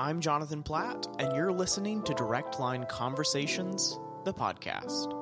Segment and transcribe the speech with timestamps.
[0.00, 5.12] I'm Jonathan Platt, and you're listening to Direct Line Conversations, the podcast.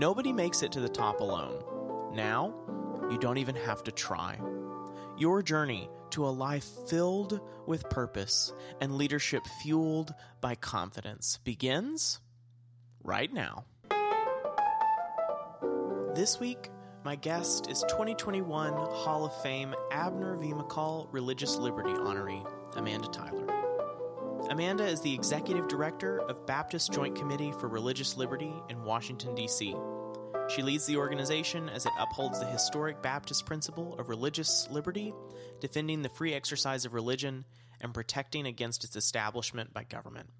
[0.00, 1.62] Nobody makes it to the top alone.
[2.12, 2.52] Now,
[3.08, 4.36] you don't even have to try.
[5.16, 7.38] Your journey to a life filled
[7.68, 12.18] with purpose and leadership fueled by confidence begins
[13.04, 13.64] right now.
[16.16, 16.68] This week,
[17.04, 20.48] my guest is 2021 Hall of Fame Abner V.
[20.48, 23.39] McCall Religious Liberty honoree, Amanda Tyler.
[24.50, 29.76] Amanda is the executive director of Baptist Joint Committee for Religious Liberty in Washington, D.C.
[30.48, 35.14] She leads the organization as it upholds the historic Baptist principle of religious liberty,
[35.60, 37.44] defending the free exercise of religion,
[37.80, 40.30] and protecting against its establishment by government.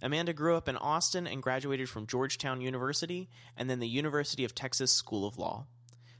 [0.00, 4.54] Amanda grew up in Austin and graduated from Georgetown University and then the University of
[4.54, 5.66] Texas School of Law.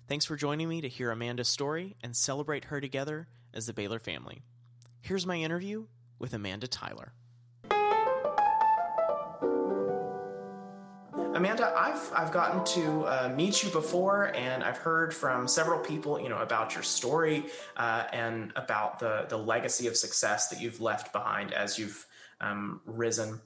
[0.09, 4.01] Thanks for joining me to hear Amanda's story and celebrate her together as the Baylor
[4.01, 4.43] family.
[5.01, 5.87] Here's my interview
[6.21, 7.13] with Amanda Tyler.
[11.35, 16.21] Amanda, I've I've gotten to uh, meet you before, and I've heard from several people,
[16.21, 17.47] you know, about your story
[17.79, 22.07] uh, and about the the legacy of success that you've left behind as you've
[22.43, 23.41] um, risen.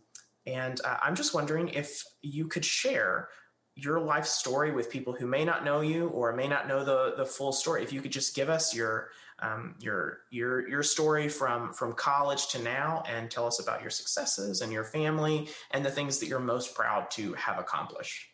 [0.45, 3.29] And uh, I'm just wondering if you could share
[3.77, 7.15] your life story with people who may not know you or may not know the
[7.17, 7.83] the full story.
[7.85, 12.49] If you could just give us your um, your your your story from from college
[12.49, 16.27] to now, and tell us about your successes and your family and the things that
[16.27, 18.27] you're most proud to have accomplished.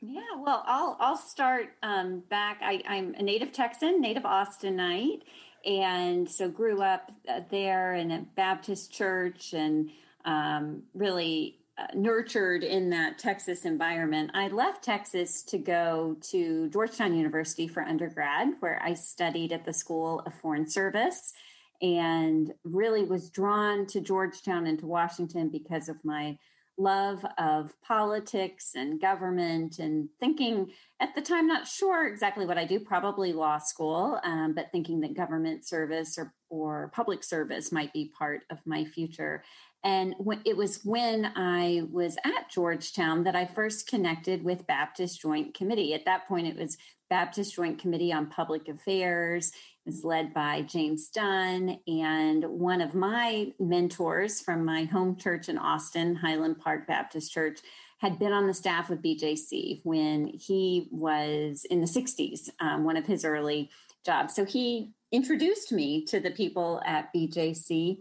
[0.00, 2.58] Yeah, well, I'll I'll start um, back.
[2.60, 5.22] I, I'm a native Texan, native Austinite,
[5.64, 9.90] and so grew up uh, there in a Baptist church, and
[10.24, 11.61] um, really
[11.94, 14.30] nurtured in that Texas environment.
[14.34, 19.72] I left Texas to go to Georgetown University for undergrad, where I studied at the
[19.72, 21.32] School of Foreign Service
[21.80, 26.38] and really was drawn to Georgetown and to Washington because of my
[26.78, 30.70] love of politics and government and thinking
[31.00, 35.00] at the time not sure exactly what i do probably law school um, but thinking
[35.00, 39.44] that government service or, or public service might be part of my future
[39.84, 45.54] and it was when I was at Georgetown that I first connected with Baptist Joint
[45.54, 45.92] Committee.
[45.92, 46.76] At that point, it was
[47.10, 49.48] Baptist Joint Committee on Public Affairs.
[49.48, 49.54] It
[49.86, 51.80] was led by James Dunn.
[51.88, 57.58] And one of my mentors from my home church in Austin, Highland Park Baptist Church,
[57.98, 62.96] had been on the staff with BJC when he was in the 60s, um, one
[62.96, 63.70] of his early
[64.04, 64.34] jobs.
[64.34, 67.98] So he introduced me to the people at BJC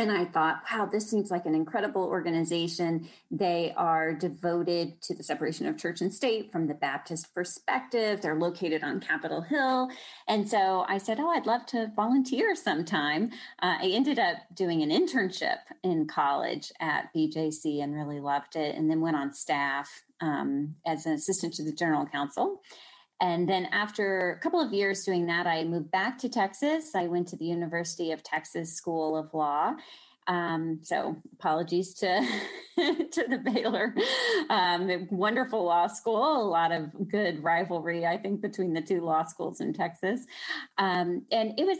[0.00, 3.08] and I thought, wow, this seems like an incredible organization.
[3.30, 8.20] They are devoted to the separation of church and state from the Baptist perspective.
[8.20, 9.90] They're located on Capitol Hill.
[10.26, 13.30] And so I said, oh, I'd love to volunteer sometime.
[13.62, 18.76] Uh, I ended up doing an internship in college at BJC and really loved it,
[18.76, 22.62] and then went on staff um, as an assistant to the general counsel.
[23.20, 26.94] And then after a couple of years doing that, I moved back to Texas.
[26.94, 29.74] I went to the University of Texas School of Law.
[30.26, 32.06] Um, so apologies to
[32.76, 33.94] to the Baylor
[34.48, 36.42] um, wonderful law school.
[36.42, 40.24] A lot of good rivalry, I think, between the two law schools in Texas.
[40.78, 41.78] Um, and it was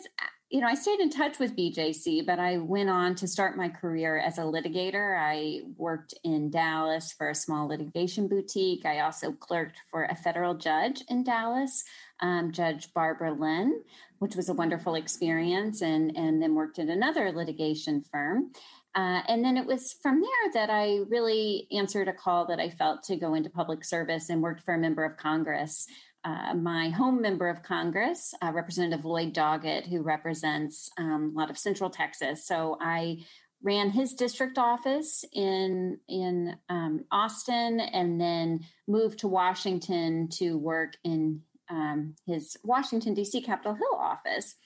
[0.50, 3.68] you know, I stayed in touch with BJC, but I went on to start my
[3.68, 5.16] career as a litigator.
[5.16, 8.84] I worked in Dallas for a small litigation boutique.
[8.84, 11.84] I also clerked for a federal judge in Dallas,
[12.18, 13.84] um, Judge Barbara Lynn,
[14.18, 18.50] which was a wonderful experience, and, and then worked at another litigation firm.
[18.96, 22.70] Uh, and then it was from there that I really answered a call that I
[22.70, 25.86] felt to go into public service and worked for a member of Congress
[26.24, 31.50] uh, my home member of Congress, uh, Representative Lloyd Doggett, who represents um, a lot
[31.50, 32.46] of Central Texas.
[32.46, 33.24] So I
[33.62, 40.96] ran his district office in in um, Austin, and then moved to Washington to work
[41.04, 43.42] in um, his Washington D.C.
[43.42, 44.56] Capitol Hill office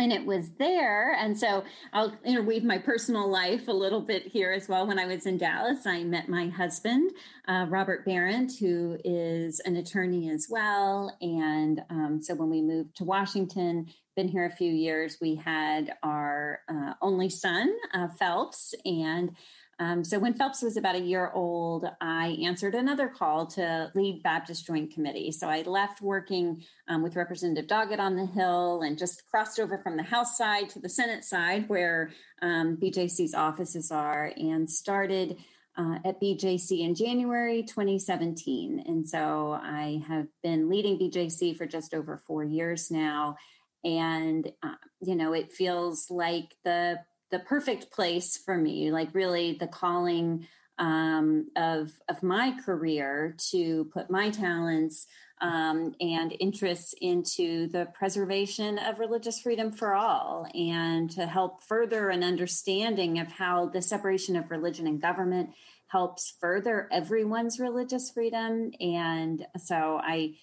[0.00, 1.12] and it was there.
[1.14, 4.86] And so i'll interweave my personal life a little bit here as well.
[4.86, 7.10] When i was in dallas i met my husband
[7.48, 11.16] uh, robert barrett who is an attorney as well.
[11.20, 13.86] And um, so when we moved to washington
[14.16, 18.74] been here a few years we had our uh, only son uh, phelps.
[18.84, 19.36] And
[19.80, 24.22] um, so when Phelps was about a year old, I answered another call to lead
[24.22, 25.32] Baptist Joint Committee.
[25.32, 29.78] So I left working um, with Representative Doggett on the Hill and just crossed over
[29.78, 32.10] from the House side to the Senate side, where
[32.42, 35.38] um, BJC's offices are, and started.
[35.78, 38.82] Uh, at BJC in January 2017.
[38.86, 43.36] And so I have been leading BJC for just over four years now.
[43.84, 46.98] And, uh, you know, it feels like the
[47.30, 50.46] the perfect place for me, like really the calling
[50.78, 55.06] um, of of my career to put my talents
[55.40, 62.10] um, and interests into the preservation of religious freedom for all, and to help further
[62.10, 65.50] an understanding of how the separation of religion and government
[65.88, 68.72] helps further everyone's religious freedom.
[68.80, 70.34] And so I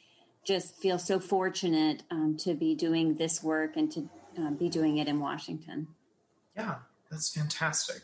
[0.45, 4.97] just feel so fortunate um, to be doing this work and to uh, be doing
[4.97, 5.87] it in Washington.
[6.57, 6.75] Yeah,
[7.11, 8.01] that's fantastic.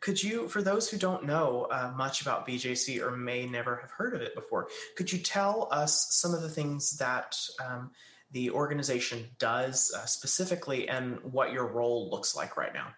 [0.00, 3.90] Could you, for those who don't know uh, much about BJC or may never have
[3.90, 7.90] heard of it before, could you tell us some of the things that um,
[8.32, 12.88] the organization does uh, specifically and what your role looks like right now?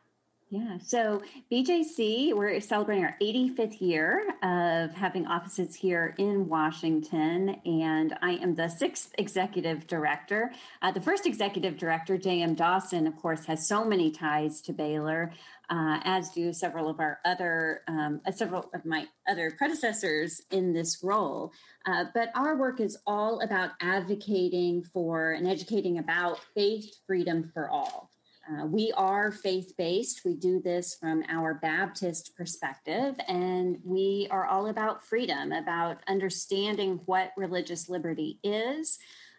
[0.50, 1.20] Yeah, so
[1.52, 8.54] BJC, we're celebrating our 85th year of having offices here in Washington, and I am
[8.54, 10.50] the sixth executive director.
[10.80, 12.54] Uh, the first executive director, J.M.
[12.54, 15.34] Dawson, of course, has so many ties to Baylor,
[15.68, 20.72] uh, as do several of our other, um, uh, several of my other predecessors in
[20.72, 21.52] this role.
[21.84, 27.68] Uh, but our work is all about advocating for and educating about faith freedom for
[27.68, 28.07] all.
[28.48, 30.24] Uh, we are faith based.
[30.24, 37.00] We do this from our Baptist perspective, and we are all about freedom, about understanding
[37.04, 38.98] what religious liberty is,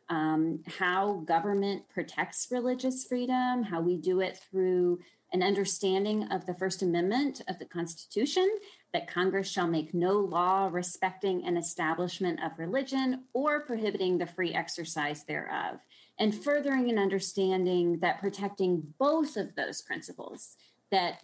[0.10, 5.00] um, how government protects religious freedom, how we do it through
[5.32, 8.48] an understanding of the First Amendment of the Constitution
[8.94, 14.54] that Congress shall make no law respecting an establishment of religion or prohibiting the free
[14.54, 15.80] exercise thereof
[16.20, 20.58] and furthering an understanding that protecting both of those principles
[20.92, 21.22] that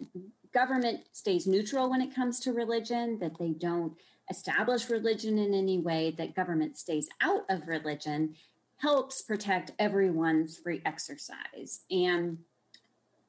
[0.52, 3.92] government stays neutral when it comes to religion that they don't
[4.30, 8.34] establish religion in any way that government stays out of religion
[8.78, 11.80] helps protect everyone's free exercise.
[11.90, 12.38] And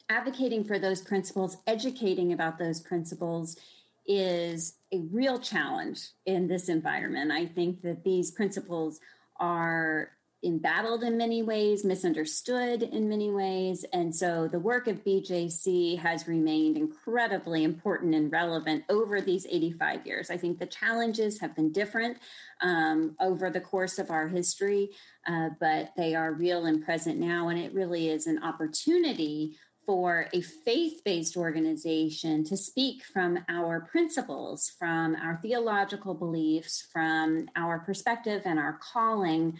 [0.09, 3.57] advocating for those principles educating about those principles
[4.05, 7.31] is a real challenge in this environment.
[7.31, 8.99] I think that these principles
[9.39, 10.11] are
[10.43, 13.85] embattled in many ways, misunderstood in many ways.
[13.91, 20.05] And so the work of BJC has remained incredibly important and relevant over these 85
[20.05, 20.29] years.
[20.29, 22.17] I think the challenges have been different
[22.61, 24.91] um, over the course of our history,
[25.27, 27.47] uh, but they are real and present now.
[27.49, 29.57] And it really is an opportunity
[29.87, 37.47] for a faith based organization to speak from our principles, from our theological beliefs, from
[37.55, 39.57] our perspective and our calling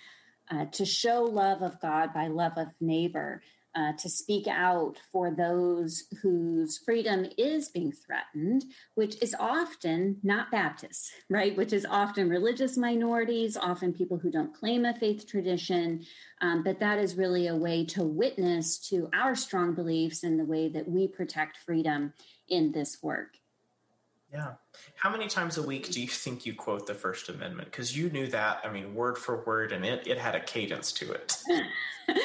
[0.50, 3.42] uh, to show love of God by love of neighbor,
[3.76, 8.66] uh, to speak out for those whose freedom is being threatened,
[8.96, 11.56] which is often not Baptists, right?
[11.56, 16.06] Which is often religious minorities, often people who don't claim a faith tradition.
[16.42, 20.46] Um, but that is really a way to witness to our strong beliefs and the
[20.46, 22.14] way that we protect freedom
[22.50, 23.38] in this work.
[24.32, 24.54] Yeah.
[24.96, 27.72] How many times a week do you think you quote the First Amendment?
[27.72, 30.92] Because you knew that, I mean, word for word, and it, it had a cadence
[30.94, 31.38] to it.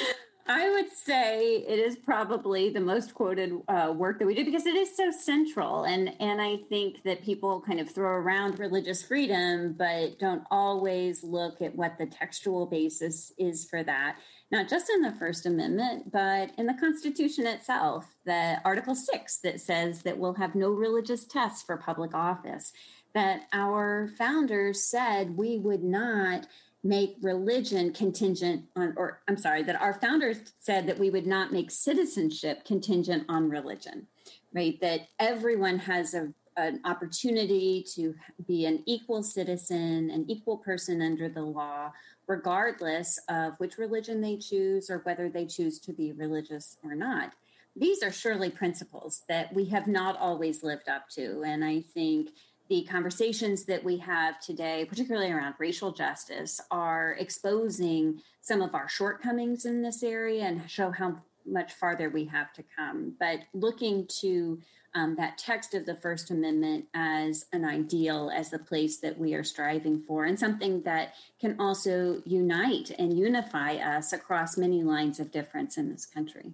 [0.46, 4.66] I would say it is probably the most quoted uh, work that we do because
[4.66, 9.04] it is so central, and and I think that people kind of throw around religious
[9.04, 14.16] freedom, but don't always look at what the textual basis is for that
[14.52, 19.62] not just in the First Amendment, but in the Constitution itself, the Article 6 that
[19.62, 22.71] says that we'll have no religious tests for public office,
[23.14, 26.47] that our founders said we would not
[26.85, 31.50] make religion contingent on, or I'm sorry, that our founders said that we would not
[31.50, 34.06] make citizenship contingent on religion,
[34.52, 34.78] right?
[34.82, 36.28] That everyone has a,
[36.59, 38.14] an opportunity to
[38.47, 41.92] be an equal citizen, an equal person under the law
[42.26, 47.33] regardless of which religion they choose or whether they choose to be religious or not.
[47.75, 51.43] These are surely principles that we have not always lived up to.
[51.45, 52.31] And I think
[52.69, 58.88] the conversations that we have today, particularly around racial justice, are exposing some of our
[58.88, 63.14] shortcomings in this area and show how much farther we have to come.
[63.19, 64.61] But looking to
[64.94, 69.34] um, that text of the First Amendment as an ideal, as the place that we
[69.34, 75.18] are striving for, and something that can also unite and unify us across many lines
[75.18, 76.52] of difference in this country.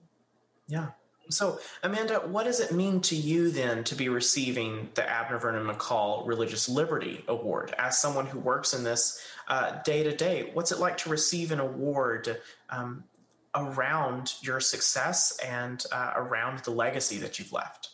[0.69, 0.89] Yeah.
[1.31, 5.67] So, Amanda, what does it mean to you then to be receiving the Abner Vernon
[5.67, 7.75] McCall Religious Liberty Award?
[7.79, 9.21] As someone who works in this
[9.85, 12.41] day to day, what's it like to receive an award
[12.71, 13.05] um,
[13.55, 17.91] around your success and uh, around the legacy that you've left?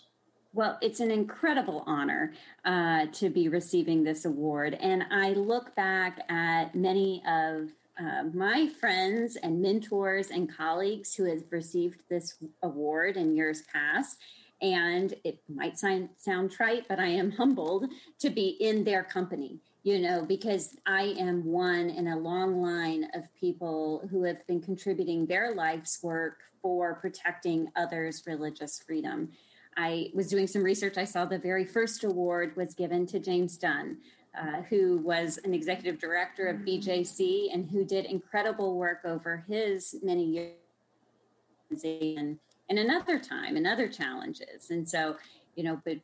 [0.55, 2.33] Well, it's an incredible honor
[2.65, 4.75] uh, to be receiving this award.
[4.75, 11.25] And I look back at many of uh, my friends and mentors and colleagues who
[11.25, 14.19] have received this award in years past.
[14.63, 17.87] And it might sound, sound trite, but I am humbled
[18.21, 23.09] to be in their company, you know, because I am one in a long line
[23.13, 29.33] of people who have been contributing their life's work for protecting others' religious freedom.
[29.77, 30.99] I was doing some research.
[30.99, 33.99] I saw the very first award was given to James Dunn,
[34.39, 39.97] uh, who was an executive director of BJC and who did incredible work over his
[40.03, 42.39] many years and,
[42.69, 44.71] and another time and other challenges.
[44.71, 45.17] And so,
[45.57, 45.99] you know, but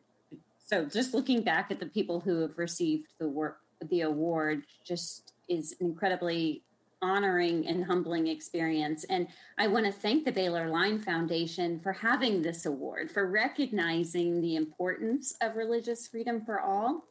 [0.64, 3.58] so just looking back at the people who have received the work,
[3.88, 6.62] the award just is incredibly
[7.02, 9.04] honoring and humbling experience.
[9.04, 9.28] And
[9.58, 14.56] I want to thank the Baylor Line Foundation for having this award, for recognizing the
[14.56, 17.04] importance of religious freedom for all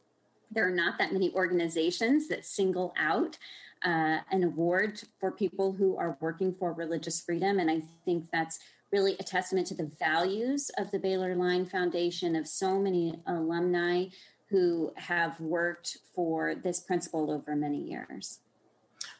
[0.50, 3.38] there are not that many organizations that single out
[3.84, 7.58] uh, an award for people who are working for religious freedom.
[7.58, 8.58] And I think that's
[8.92, 14.06] really a testament to the values of the Baylor Line Foundation, of so many alumni
[14.48, 18.40] who have worked for this principle over many years.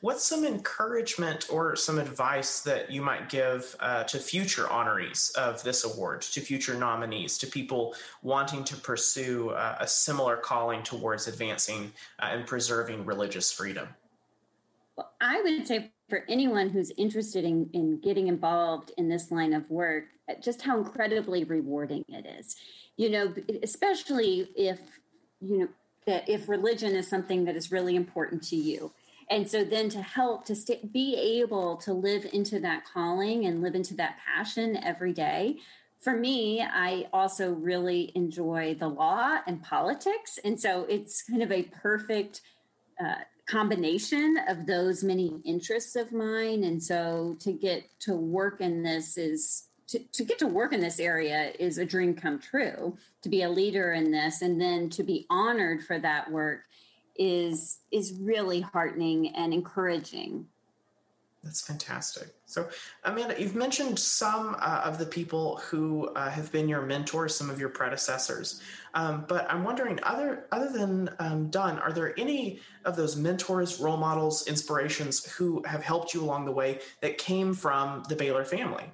[0.02, 5.62] What's some encouragement or some advice that you might give uh, to future honorees of
[5.62, 11.28] this award, to future nominees, to people wanting to pursue uh, a similar calling towards
[11.28, 13.88] advancing uh, and preserving religious freedom?
[14.96, 19.52] Well, I would say for anyone who's interested in, in getting involved in this line
[19.52, 20.04] of work,
[20.42, 22.56] just how incredibly rewarding it is.
[22.96, 24.80] You know, especially if,
[25.42, 25.68] you know,
[26.06, 28.90] that if religion is something that is really important to you
[29.30, 30.56] and so then to help to
[30.92, 35.56] be able to live into that calling and live into that passion every day
[36.00, 40.38] for me i also really enjoy the law and politics.
[40.44, 42.40] And so it's kind of a perfect
[43.02, 46.64] uh, combination of those many interests of mine.
[46.64, 50.80] And so to get to work in this is to, to get to work in
[50.80, 54.88] this area is a dream come true to be a leader in this and then
[54.90, 56.60] to be honored for that work
[57.20, 60.46] is is really heartening and encouraging.
[61.44, 62.34] That's fantastic.
[62.44, 62.68] So,
[63.04, 67.48] Amanda, you've mentioned some uh, of the people who uh, have been your mentors, some
[67.48, 68.60] of your predecessors.
[68.92, 73.80] Um, but I'm wondering, other other than um, Dunn, are there any of those mentors,
[73.80, 78.44] role models, inspirations who have helped you along the way that came from the Baylor
[78.44, 78.84] family?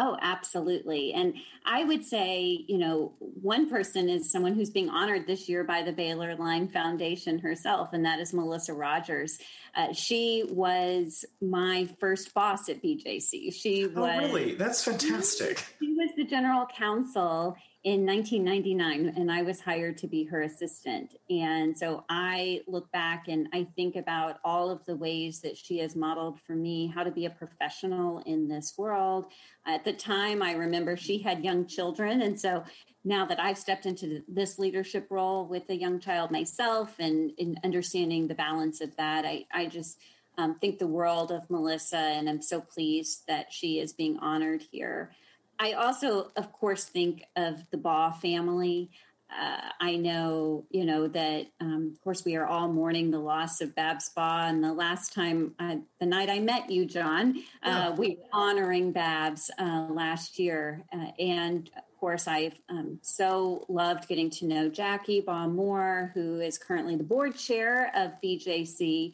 [0.00, 1.12] Oh, absolutely.
[1.12, 1.34] And
[1.66, 5.82] I would say, you know, one person is someone who's being honored this year by
[5.82, 9.40] the Baylor Line Foundation herself, and that is Melissa Rogers.
[9.74, 13.52] Uh, she was my first boss at BJC.
[13.52, 13.96] She was.
[13.96, 14.54] Oh, really?
[14.54, 15.64] That's fantastic.
[15.80, 21.14] She was the general counsel in 1999 and I was hired to be her assistant.
[21.30, 25.78] And so I look back and I think about all of the ways that she
[25.78, 29.26] has modeled for me how to be a professional in this world.
[29.64, 32.22] At the time, I remember she had young children.
[32.22, 32.64] And so
[33.04, 37.56] now that I've stepped into this leadership role with a young child myself and in
[37.62, 39.98] understanding the balance of that, I, I just
[40.36, 44.62] um, think the world of Melissa and I'm so pleased that she is being honored
[44.72, 45.12] here.
[45.58, 48.90] I also, of course, think of the Baugh family.
[49.30, 53.60] Uh, I know, you know, that um, of course we are all mourning the loss
[53.60, 54.48] of Babs Baugh.
[54.48, 57.90] And the last time, uh, the night I met you, John, uh, yeah.
[57.90, 60.82] we were honoring Babs uh, last year.
[60.92, 66.40] Uh, and of course, I've um, so loved getting to know Jackie Baugh Moore, who
[66.40, 69.12] is currently the board chair of BJC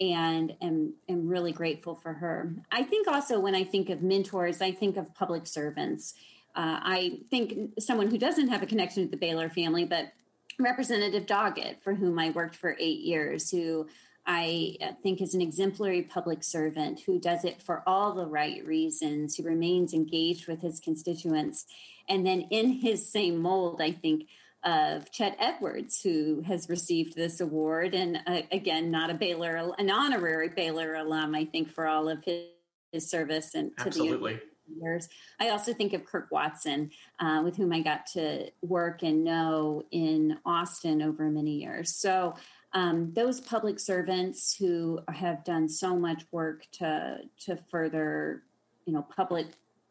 [0.00, 2.54] and am, am really grateful for her.
[2.70, 6.14] I think also when I think of mentors, I think of public servants.
[6.54, 10.12] Uh, I think someone who doesn't have a connection to the Baylor family, but
[10.58, 13.86] Representative Doggett, for whom I worked for eight years, who
[14.26, 19.36] I think is an exemplary public servant who does it for all the right reasons,
[19.36, 21.66] who remains engaged with his constituents.
[22.08, 24.28] And then in his same mold, I think
[24.66, 29.90] of Chet Edwards, who has received this award, and uh, again, not a Baylor, an
[29.90, 32.46] honorary Baylor alum, I think, for all of his,
[32.92, 34.34] his service and Absolutely.
[34.34, 35.08] to the years.
[35.38, 39.84] I also think of Kirk Watson, uh, with whom I got to work and know
[39.92, 41.94] in Austin over many years.
[41.94, 42.34] So
[42.72, 48.42] um, those public servants who have done so much work to to further,
[48.84, 49.46] you know, public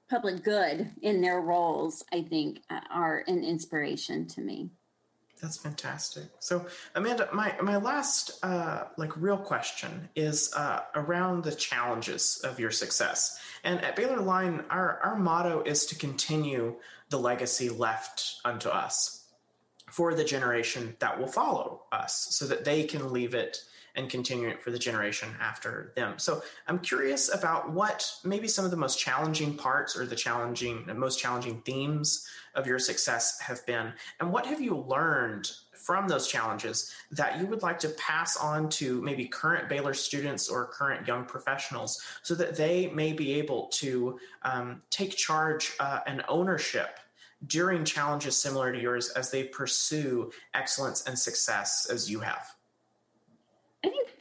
[0.09, 4.69] public good in their roles, I think, uh, are an inspiration to me.
[5.41, 6.24] That's fantastic.
[6.39, 12.59] So, Amanda, my my last uh, like real question is uh, around the challenges of
[12.59, 13.39] your success.
[13.63, 16.75] And at Baylor Line, our our motto is to continue
[17.09, 19.25] the legacy left unto us
[19.91, 23.57] for the generation that will follow us, so that they can leave it
[23.95, 26.13] and continuing it for the generation after them.
[26.17, 30.85] So I'm curious about what maybe some of the most challenging parts or the challenging,
[30.95, 35.51] most challenging themes of your success have been, and what have you learned
[35.85, 40.49] from those challenges that you would like to pass on to maybe current Baylor students
[40.49, 45.99] or current young professionals so that they may be able to um, take charge uh,
[46.07, 46.99] and ownership
[47.45, 52.54] during challenges similar to yours as they pursue excellence and success as you have?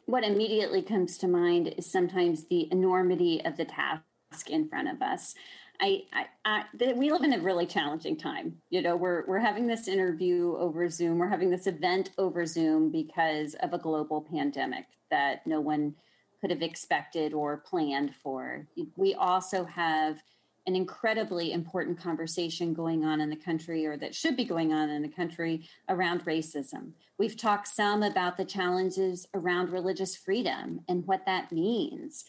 [0.07, 4.03] What immediately comes to mind is sometimes the enormity of the task
[4.49, 5.35] in front of us.
[5.81, 8.59] I, I, I the, we live in a really challenging time.
[8.71, 11.19] You know, we're we're having this interview over Zoom.
[11.19, 15.95] We're having this event over Zoom because of a global pandemic that no one
[16.41, 18.69] could have expected or planned for.
[18.97, 20.23] We also have
[20.67, 24.89] an incredibly important conversation going on in the country, or that should be going on
[24.89, 26.93] in the country, around racism.
[27.19, 32.25] We've talked some about the challenges around religious freedom and what that means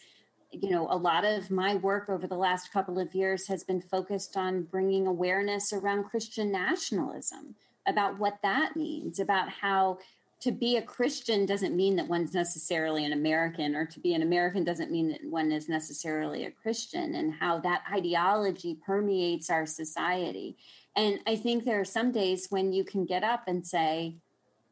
[0.52, 3.80] you know, a lot of my work over the last couple of years has been
[3.80, 7.54] focused on bringing awareness around Christian nationalism,
[7.86, 9.98] about what that means, about how
[10.40, 14.22] to be a Christian doesn't mean that one's necessarily an American, or to be an
[14.22, 19.64] American doesn't mean that one is necessarily a Christian, and how that ideology permeates our
[19.64, 20.56] society.
[20.94, 24.16] And I think there are some days when you can get up and say,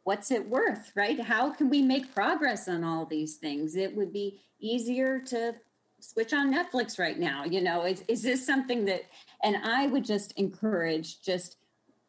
[0.05, 1.19] What's it worth, right?
[1.19, 3.75] How can we make progress on all these things?
[3.75, 5.55] It would be easier to
[6.01, 7.45] switch on Netflix right now.
[7.45, 9.05] You know, is, is this something that,
[9.43, 11.57] and I would just encourage just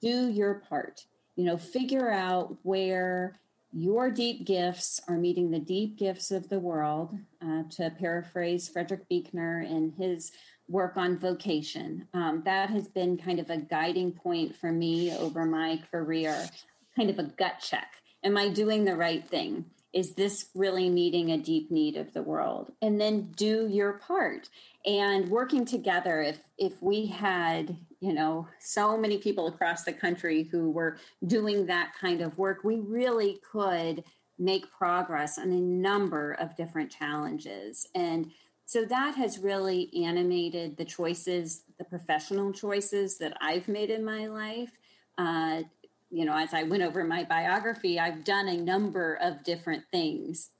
[0.01, 1.05] do your part,
[1.37, 3.39] you know, figure out where
[3.77, 7.13] your deep gifts are meeting the deep gifts of the world,
[7.45, 10.31] uh, to paraphrase Frederick Buechner in his
[10.69, 12.07] work on vocation.
[12.13, 16.47] Um, that has been kind of a guiding point for me over my career,
[16.95, 17.91] kind of a gut check.
[18.23, 19.65] Am I doing the right thing?
[19.95, 22.73] Is this really meeting a deep need of the world?
[22.81, 24.49] And then do your part.
[24.85, 30.43] And working together if if we had you know so many people across the country
[30.43, 34.03] who were doing that kind of work we really could
[34.37, 37.87] make progress on a number of different challenges.
[37.95, 38.31] And
[38.65, 44.25] so that has really animated the choices the professional choices that i've made in my
[44.25, 44.71] life
[45.17, 45.61] uh,
[46.09, 50.51] you know, as I went over my biography, I've done a number of different things.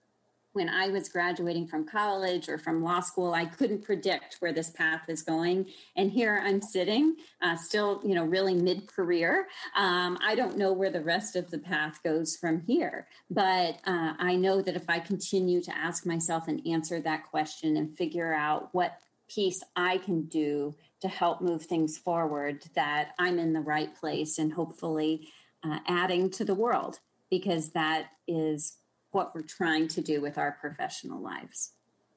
[0.53, 4.69] When I was graduating from college or from law school, I couldn't predict where this
[4.69, 5.65] path is going.
[5.97, 9.47] And here I'm sitting, uh, still, you know, really mid career.
[9.75, 13.08] Um, I don't know where the rest of the path goes from here.
[13.29, 17.75] But uh, I know that if I continue to ask myself and answer that question
[17.75, 23.39] and figure out what piece I can do to help move things forward, that I'm
[23.39, 25.29] in the right place and hopefully
[25.63, 28.77] uh, adding to the world because that is
[29.12, 31.71] what we're trying to do with our professional lives.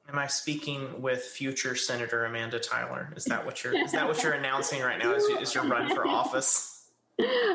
[0.07, 3.13] Am I speaking with future Senator Amanda Tyler?
[3.15, 5.13] Is that what you're is that what you're announcing right now?
[5.13, 6.89] Is, is your run for office?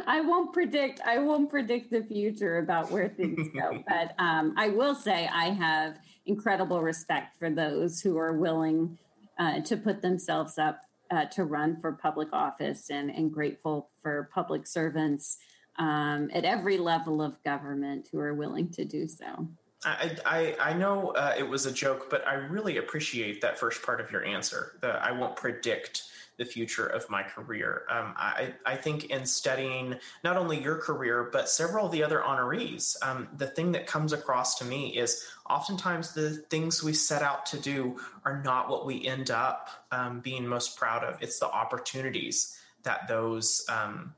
[0.07, 1.01] I won't predict.
[1.05, 5.47] I won't predict the future about where things go, but um, I will say I
[5.47, 8.99] have incredible respect for those who are willing
[9.39, 14.31] uh, to put themselves up uh, to run for public office, and, and grateful for
[14.35, 15.39] public servants
[15.79, 19.49] um, at every level of government who are willing to do so.
[19.85, 23.83] I, I, I know uh, it was a joke, but I really appreciate that first
[23.83, 24.79] part of your answer.
[24.81, 26.05] That I won't predict
[26.37, 27.83] the future of my career.
[27.89, 32.23] Um, I, I think in studying not only your career, but several of the other
[32.27, 37.23] honorees, um, the thing that comes across to me is oftentimes the things we set
[37.23, 41.23] out to do are not what we end up um, being most proud of.
[41.23, 44.15] It's the opportunities that those um,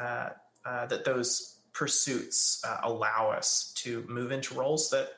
[0.00, 0.30] uh,
[0.64, 5.10] uh, that those pursuits uh, allow us to move into roles that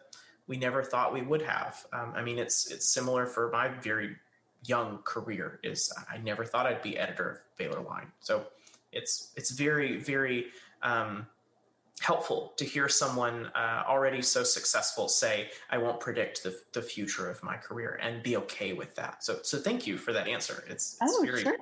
[0.46, 1.85] we never thought we would have.
[1.92, 4.16] Um, I mean, it's it's similar for my very
[4.64, 5.60] young career.
[5.62, 8.12] Is I never thought I'd be editor of Baylor Line.
[8.20, 8.46] So
[8.92, 10.46] it's it's very very
[10.82, 11.26] um,
[12.00, 17.30] helpful to hear someone uh, already so successful say, "I won't predict the the future
[17.30, 19.22] of my career," and be okay with that.
[19.24, 20.64] So so thank you for that answer.
[20.68, 21.56] It's, it's oh very, sure.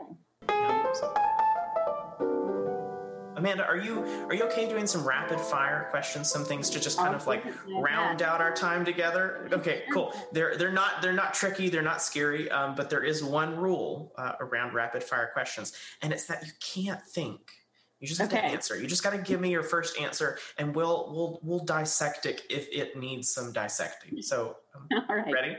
[0.49, 1.15] Yeah, so.
[3.39, 6.99] Amanda, are you are you okay doing some rapid fire questions, some things to just
[6.99, 9.49] kind of like round out our time together?
[9.53, 10.13] Okay, cool.
[10.33, 14.13] They're they're not they're not tricky, they're not scary, um, but there is one rule
[14.19, 15.73] uh, around rapid fire questions,
[16.03, 17.41] and it's that you can't think.
[18.01, 18.43] You just have okay.
[18.43, 18.79] to answer.
[18.79, 22.43] You just got to give me your first answer, and we'll we'll we'll dissect it
[22.51, 24.21] if it needs some dissecting.
[24.21, 25.57] So, um, all right, ready?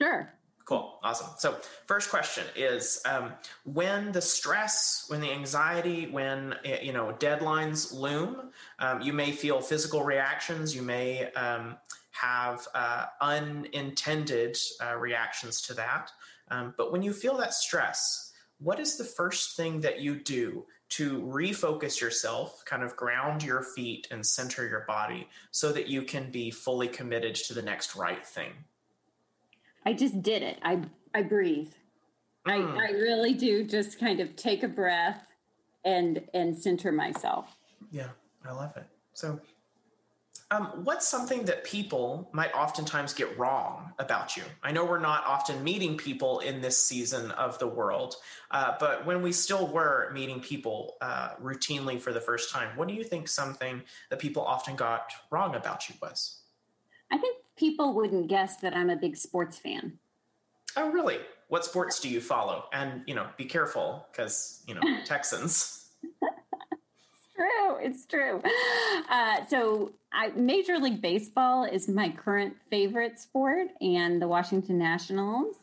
[0.00, 0.32] Sure.
[0.70, 1.00] Cool.
[1.02, 1.30] Awesome.
[1.36, 1.56] So,
[1.86, 3.32] first question is um,
[3.64, 9.32] when the stress, when the anxiety, when eh, you know deadlines loom, um, you may
[9.32, 10.72] feel physical reactions.
[10.72, 11.76] You may um,
[12.12, 16.12] have uh, unintended uh, reactions to that.
[16.52, 20.66] Um, but when you feel that stress, what is the first thing that you do
[20.90, 26.02] to refocus yourself, kind of ground your feet and center your body so that you
[26.02, 28.52] can be fully committed to the next right thing?
[29.84, 30.58] I just did it.
[30.62, 30.82] I
[31.14, 31.72] I breathe.
[32.46, 32.52] Mm.
[32.52, 32.78] I, hmm.
[32.78, 35.26] I really do just kind of take a breath
[35.84, 37.56] and and center myself.
[37.90, 38.08] Yeah,
[38.44, 38.86] I love it.
[39.12, 39.40] So
[40.52, 44.42] um, what's something that people might oftentimes get wrong about you?
[44.64, 48.16] I know we're not often meeting people in this season of the world,
[48.50, 52.88] uh, but when we still were meeting people uh, routinely for the first time, what
[52.88, 56.40] do you think something that people often got wrong about you was?
[57.12, 59.98] I think people wouldn't guess that I'm a big sports fan.
[60.76, 61.18] Oh, really?
[61.48, 62.64] What sports do you follow?
[62.72, 65.80] And, you know, be careful because, you know, Texans
[67.40, 67.76] true.
[67.80, 68.42] It's true.
[69.08, 75.56] Uh, so, I, Major League Baseball is my current favorite sport, and the Washington Nationals.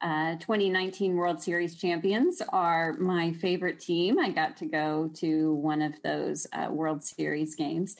[0.00, 4.18] Uh, 2019 World Series champions are my favorite team.
[4.18, 7.96] I got to go to one of those uh, World Series games.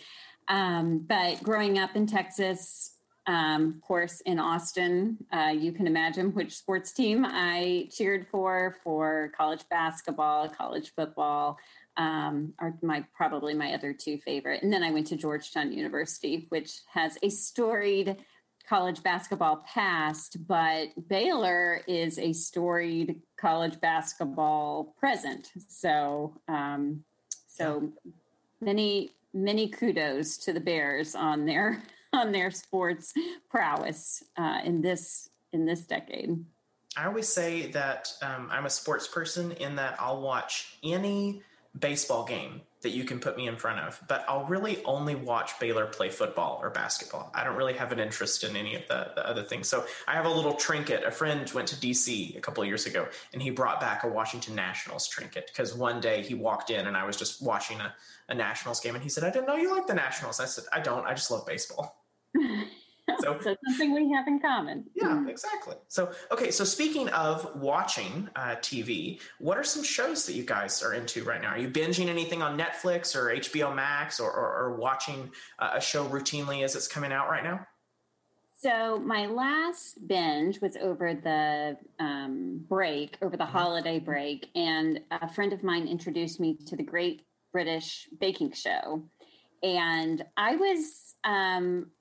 [0.46, 2.92] Um, but growing up in Texas,
[3.28, 8.76] um, of course, in Austin, uh, you can imagine which sports team I cheered for
[8.82, 11.58] for college basketball, college football,
[11.98, 14.62] um, are my probably my other two favorite.
[14.62, 18.16] And then I went to Georgetown University, which has a storied
[18.66, 25.50] college basketball past, but Baylor is a storied college basketball present.
[25.68, 27.04] So, um,
[27.46, 27.92] so
[28.62, 31.82] many many kudos to the Bears on their
[32.22, 33.14] on their sports
[33.48, 36.44] prowess uh, in this in this decade.
[36.96, 41.42] I always say that um, I'm a sports person in that I'll watch any
[41.78, 45.58] baseball game that you can put me in front of, but I'll really only watch
[45.58, 47.30] Baylor play football or basketball.
[47.34, 49.68] I don't really have an interest in any of the, the other things.
[49.68, 51.02] So I have a little trinket.
[51.04, 54.54] A friend went to DC a couple years ago and he brought back a Washington
[54.54, 57.94] Nationals trinket because one day he walked in and I was just watching a,
[58.28, 60.38] a Nationals game and he said, I didn't know you like the Nationals.
[60.38, 61.04] I said, I don't.
[61.04, 62.07] I just love baseball.
[63.20, 64.84] So, so something we have in common.
[64.94, 65.76] Yeah, exactly.
[65.88, 70.82] So, okay, so speaking of watching uh, TV, what are some shows that you guys
[70.82, 71.50] are into right now?
[71.50, 75.80] Are you binging anything on Netflix or HBO Max or, or, or watching uh, a
[75.80, 77.66] show routinely as it's coming out right now?
[78.60, 83.52] So my last binge was over the um, break, over the mm-hmm.
[83.52, 89.04] holiday break, and a friend of mine introduced me to the Great British Baking Show,
[89.62, 91.92] and I was um,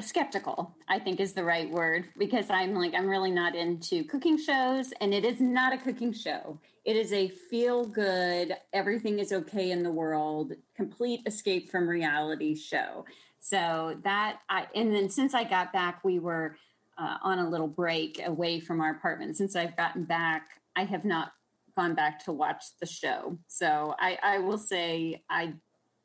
[0.00, 4.36] skeptical i think is the right word because i'm like i'm really not into cooking
[4.36, 6.58] shows and it is not a cooking show.
[6.84, 12.54] It is a feel good everything is okay in the world complete escape from reality
[12.54, 13.06] show.
[13.40, 16.56] So that i and then since i got back we were
[16.98, 19.36] uh, on a little break away from our apartment.
[19.36, 21.32] Since i've gotten back i have not
[21.76, 23.38] gone back to watch the show.
[23.46, 25.54] So i i will say i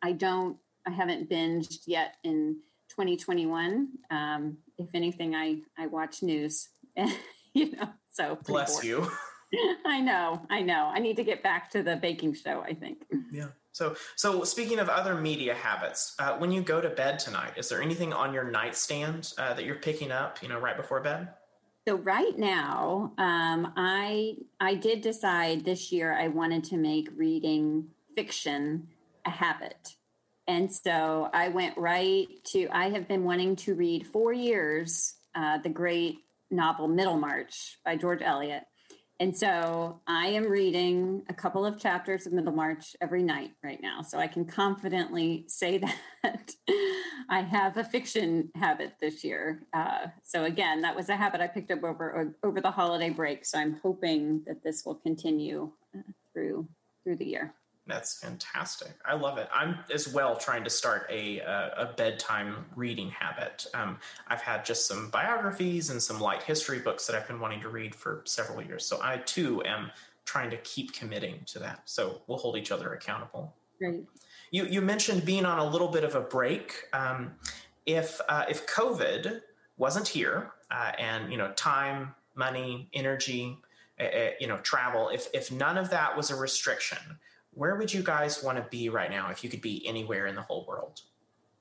[0.01, 2.57] i don't i haven't binged yet in
[2.99, 3.87] 2021.
[4.11, 6.67] Um, if anything, I I watch news,
[7.53, 7.87] you know.
[8.11, 9.09] So bless you.
[9.85, 10.91] I know, I know.
[10.93, 12.61] I need to get back to the baking show.
[12.61, 13.05] I think.
[13.31, 13.47] Yeah.
[13.71, 17.69] So, so speaking of other media habits, uh, when you go to bed tonight, is
[17.69, 20.43] there anything on your nightstand uh, that you're picking up?
[20.43, 21.29] You know, right before bed.
[21.87, 27.85] So right now, um, I I did decide this year I wanted to make reading
[28.15, 28.89] fiction
[29.25, 29.95] a habit.
[30.49, 35.59] And so I went right to, I have been wanting to read for years uh,
[35.59, 38.63] the great novel Middlemarch by George Eliot.
[39.19, 44.01] And so I am reading a couple of chapters of Middlemarch every night right now.
[44.01, 45.83] So I can confidently say
[46.23, 46.51] that
[47.29, 49.67] I have a fiction habit this year.
[49.71, 53.45] Uh, so again, that was a habit I picked up over over the holiday break.
[53.45, 56.01] So I'm hoping that this will continue uh,
[56.33, 56.67] through
[57.03, 57.53] through the year.
[57.89, 58.93] That's fantastic.
[59.03, 59.49] I love it.
[59.51, 63.65] I'm as well trying to start a a, a bedtime reading habit.
[63.73, 63.97] Um,
[64.27, 67.69] I've had just some biographies and some light history books that I've been wanting to
[67.69, 68.85] read for several years.
[68.85, 69.91] So I too am
[70.25, 71.81] trying to keep committing to that.
[71.85, 73.55] So we'll hold each other accountable.
[73.81, 74.03] Right.
[74.51, 76.83] You you mentioned being on a little bit of a break.
[76.93, 77.31] Um,
[77.87, 79.41] if uh, if COVID
[79.77, 83.57] wasn't here uh, and you know time, money, energy,
[83.99, 86.99] uh, uh you know travel, if if none of that was a restriction
[87.53, 90.35] where would you guys want to be right now if you could be anywhere in
[90.35, 91.01] the whole world?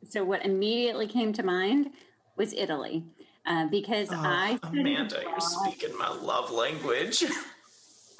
[0.08, 1.90] So, what immediately came to mind
[2.36, 3.04] was Italy,
[3.46, 7.24] uh, because oh, I Amanda, you're speaking my love language.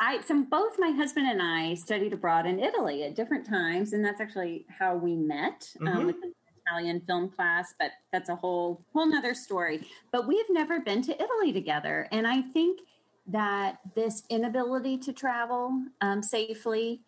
[0.00, 4.04] I so both my husband and I studied abroad in Italy at different times, and
[4.04, 5.70] that's actually how we met.
[5.80, 5.98] Um, mm-hmm.
[5.98, 6.32] Um, with the
[6.66, 9.86] Italian film class, but that's a whole whole nother story.
[10.12, 12.80] But we've never been to Italy together, and I think
[13.26, 17.02] that this inability to travel um, safely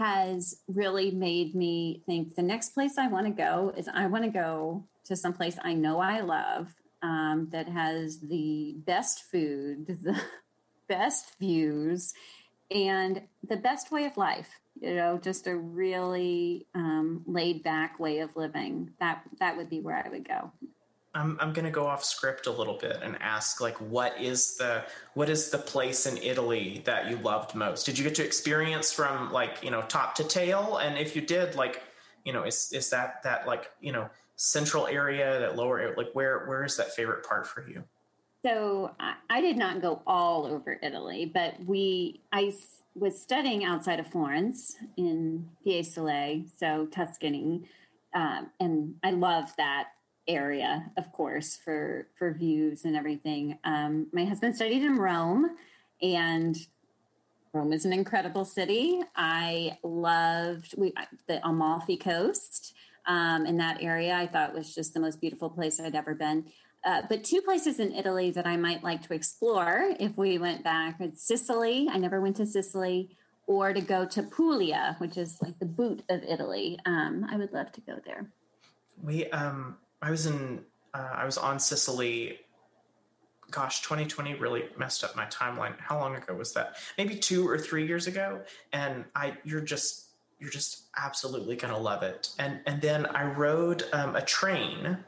[0.00, 4.24] has really made me think the next place I want to go is I want
[4.24, 9.86] to go to some place I know I love um, that has the best food,
[10.02, 10.18] the
[10.88, 12.14] best views,
[12.70, 14.48] and the best way of life.
[14.80, 18.92] You know, just a really um, laid back way of living.
[19.00, 20.50] That that would be where I would go.
[21.14, 24.84] I'm I'm gonna go off script a little bit and ask like what is the
[25.14, 27.84] what is the place in Italy that you loved most?
[27.84, 30.76] Did you get to experience from like you know top to tail?
[30.76, 31.82] And if you did, like
[32.24, 36.46] you know, is is that that like you know central area, that lower like where
[36.46, 37.82] where is that favorite part for you?
[38.44, 42.54] So I, I did not go all over Italy, but we I
[42.94, 47.68] was studying outside of Florence in Fiesole, so Tuscany,
[48.14, 49.88] um, and I love that
[50.30, 53.58] area, of course, for for views and everything.
[53.64, 55.50] Um, my husband studied in Rome,
[56.00, 56.56] and
[57.52, 59.00] Rome is an incredible city.
[59.16, 60.94] I loved we,
[61.26, 62.74] the Amalfi Coast
[63.06, 64.14] um, in that area.
[64.14, 66.46] I thought was just the most beautiful place I'd ever been.
[66.84, 70.64] Uh, but two places in Italy that I might like to explore if we went
[70.64, 71.88] back: Sicily.
[71.90, 73.10] I never went to Sicily,
[73.46, 76.78] or to go to Puglia, which is like the boot of Italy.
[76.86, 78.30] Um, I would love to go there.
[79.02, 82.38] We um, I was in uh, I was on Sicily.
[83.50, 85.74] Gosh, 2020 really messed up my timeline.
[85.78, 86.76] How long ago was that?
[86.96, 88.42] Maybe two or three years ago.
[88.72, 90.06] And I, you're just
[90.38, 92.30] you're just absolutely gonna love it.
[92.38, 94.98] And and then I rode um, a train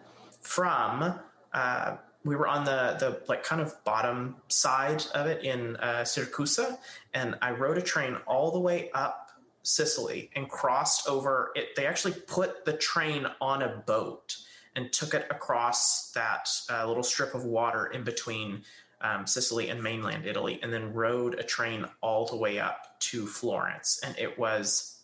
[0.41, 1.19] from.
[1.53, 6.03] Uh, we were on the the like kind of bottom side of it in uh,
[6.03, 6.79] Siracusa,
[7.15, 9.31] and I rode a train all the way up
[9.63, 11.75] Sicily and crossed over it.
[11.77, 14.37] They actually put the train on a boat
[14.75, 18.63] and took it across that uh, little strip of water in between
[19.01, 23.27] um, Sicily and mainland Italy, and then rode a train all the way up to
[23.27, 24.01] Florence.
[24.05, 25.01] And it was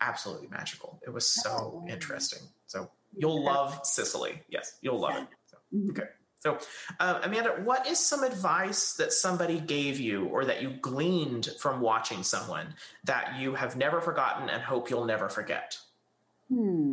[0.00, 1.00] absolutely magical.
[1.06, 1.86] It was so oh.
[1.88, 2.40] interesting.
[2.66, 4.42] So you'll love Sicily.
[4.48, 5.26] Yes, you'll love it.
[5.46, 5.90] So, mm-hmm.
[5.90, 6.08] okay.
[6.40, 6.58] So,
[6.98, 11.80] uh, Amanda, what is some advice that somebody gave you or that you gleaned from
[11.80, 15.78] watching someone that you have never forgotten and hope you'll never forget?
[16.48, 16.91] Hmm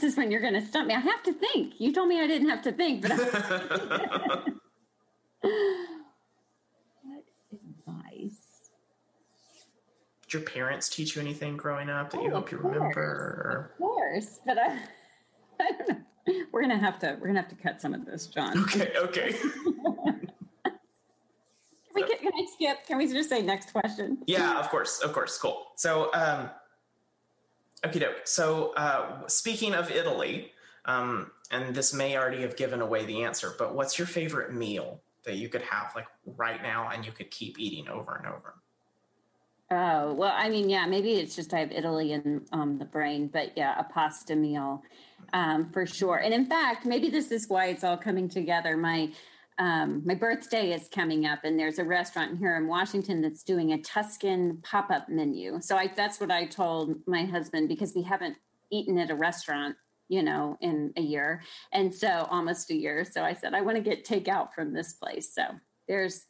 [0.00, 0.94] this is when you're going to stump me.
[0.94, 1.74] I have to think.
[1.78, 3.24] You told me I didn't have to think, but what
[7.52, 8.36] advice?
[10.22, 13.70] Did your parents teach you anything growing up that oh, you hope you remember?
[13.72, 14.66] Of course, but I,
[15.60, 15.96] I don't know.
[16.52, 18.58] We're gonna have to we're gonna have to cut some of this, John.
[18.64, 19.32] Okay, okay.
[20.64, 20.74] can
[21.94, 22.84] we get, can I skip?
[22.84, 24.18] Can we just say next question?
[24.26, 25.38] Yeah, of course, of course.
[25.38, 25.64] Cool.
[25.76, 26.50] So um
[27.86, 28.22] Okay, doke.
[28.24, 30.50] So, uh, speaking of Italy,
[30.86, 35.00] um, and this may already have given away the answer, but what's your favorite meal
[35.24, 38.54] that you could have like right now and you could keep eating over and over?
[39.70, 43.28] Oh, well, I mean, yeah, maybe it's just I have Italy in um, the brain,
[43.32, 44.82] but yeah, a pasta meal
[45.32, 46.16] um, for sure.
[46.16, 48.76] And in fact, maybe this is why it's all coming together.
[48.76, 49.12] My
[49.58, 53.72] um, my birthday is coming up, and there's a restaurant here in Washington that's doing
[53.72, 55.60] a Tuscan pop up menu.
[55.60, 58.36] So I, that's what I told my husband because we haven't
[58.70, 59.76] eaten at a restaurant,
[60.08, 61.42] you know, in a year,
[61.72, 63.04] and so almost a year.
[63.04, 65.34] So I said I want to get takeout from this place.
[65.34, 65.44] So
[65.88, 66.26] there's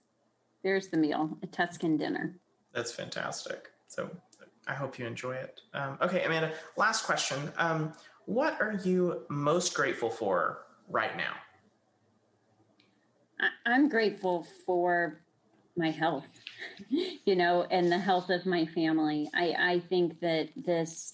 [0.63, 2.39] there's the meal, a Tuscan dinner.
[2.73, 3.71] That's fantastic.
[3.89, 4.11] So
[4.69, 5.63] I hope you enjoy it.
[5.75, 6.53] Um, okay, Amanda.
[6.77, 7.53] Last question.
[7.57, 7.93] Um,
[8.27, 11.35] what are you most grateful for right now?
[13.65, 15.21] I'm grateful for
[15.77, 16.29] my health,
[16.89, 19.29] you know, and the health of my family.
[19.35, 21.13] I, I think that this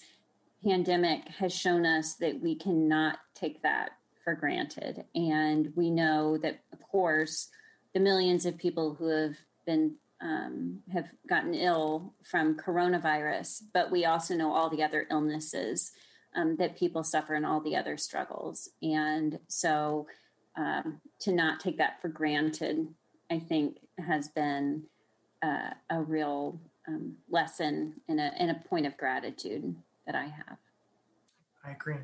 [0.63, 3.91] pandemic has shown us that we cannot take that
[4.23, 5.03] for granted.
[5.13, 7.49] And we know that, of course,
[7.93, 14.05] the millions of people who have been um, have gotten ill from coronavirus, but we
[14.05, 15.91] also know all the other illnesses
[16.33, 18.69] um, that people suffer and all the other struggles.
[18.81, 20.07] And so,
[20.55, 22.87] um, to not take that for granted,
[23.31, 24.83] I think has been
[25.41, 30.57] uh, a real um, lesson and a, and a point of gratitude that I have.
[31.65, 31.95] I agree.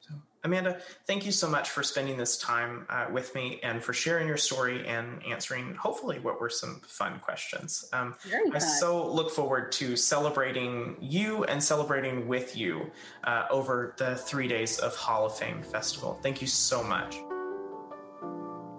[0.00, 3.92] So, Amanda, thank you so much for spending this time uh, with me and for
[3.92, 7.88] sharing your story and answering, hopefully, what were some fun questions.
[7.92, 8.14] Um,
[8.52, 12.90] I so look forward to celebrating you and celebrating with you
[13.24, 16.18] uh, over the three days of Hall of Fame Festival.
[16.22, 17.16] Thank you so much.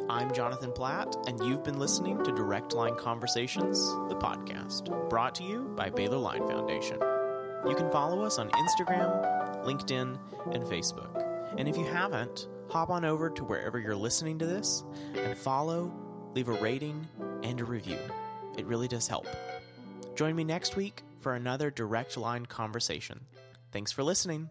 [0.09, 5.43] I'm Jonathan Platt, and you've been listening to Direct Line Conversations, the podcast, brought to
[5.43, 6.97] you by Baylor Line Foundation.
[7.67, 10.17] You can follow us on Instagram, LinkedIn,
[10.53, 11.25] and Facebook.
[11.57, 15.91] And if you haven't, hop on over to wherever you're listening to this and follow,
[16.33, 17.05] leave a rating,
[17.43, 17.99] and a review.
[18.57, 19.27] It really does help.
[20.15, 23.19] Join me next week for another direct line conversation.
[23.73, 24.49] Thanks for listening.